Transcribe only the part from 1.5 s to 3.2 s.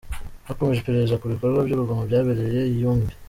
by'urugomo byabereye i Yumbi.